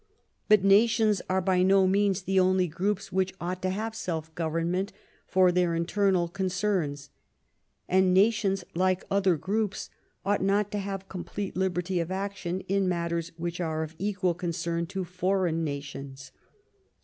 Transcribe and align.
But 0.49 0.63
nations 0.63 1.21
are 1.29 1.41
by 1.41 1.61
no 1.61 1.85
means 1.85 2.23
the 2.23 2.39
only 2.39 2.67
groups 2.67 3.11
which 3.11 3.35
ought 3.39 3.61
to 3.61 3.69
have 3.69 3.93
self 3.93 4.33
government 4.33 4.91
for 5.27 5.51
their 5.51 5.75
internal 5.75 6.27
concerns. 6.27 7.11
And 7.87 8.11
nations, 8.11 8.63
like 8.73 9.03
other 9.11 9.37
groups, 9.37 9.91
ought 10.25 10.41
not 10.41 10.71
to 10.71 10.79
have 10.79 11.07
complete 11.07 11.55
liberty 11.55 11.99
of 11.99 12.09
action 12.09 12.61
in 12.61 12.89
matters 12.89 13.31
which 13.37 13.61
are 13.61 13.83
of 13.83 13.95
equal 13.99 14.33
concern 14.33 14.87
to 14.87 15.03
foreign 15.03 15.63
nations. 15.63 16.31